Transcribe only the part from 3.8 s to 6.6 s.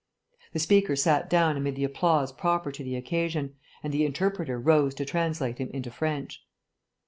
and the interpreter rose to translate him into French.